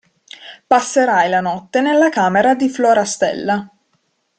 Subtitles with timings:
[0.67, 3.69] Passerai la notte nella camera di Florastella.